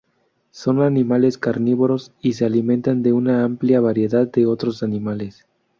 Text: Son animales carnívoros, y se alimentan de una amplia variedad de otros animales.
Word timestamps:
Son 0.49 0.81
animales 0.81 1.37
carnívoros, 1.37 2.11
y 2.21 2.33
se 2.33 2.43
alimentan 2.45 3.03
de 3.03 3.13
una 3.13 3.43
amplia 3.43 3.79
variedad 3.81 4.25
de 4.27 4.47
otros 4.47 4.81
animales. 4.81 5.45